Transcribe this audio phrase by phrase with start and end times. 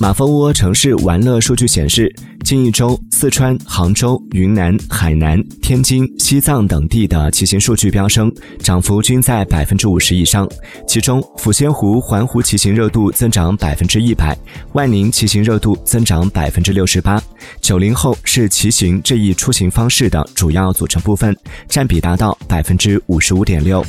[0.00, 10.48] 马蜂窝城市玩乐数据显示近一周四川杭州云南海南天津西藏等地的骑行数据飙升涨幅均在百分之五十以上
[10.86, 14.36] 其中抚仙湖环湖骑行热度增长百分之一百
[14.72, 17.22] 万宁骑行热度增长百分之六十八
[17.60, 21.34] 九零后是骑行这一出行方式的主要组成部分
[21.68, 23.84] 占比达到百分之五十五点六。